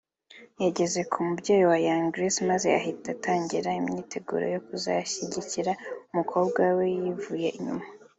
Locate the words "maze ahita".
2.49-3.07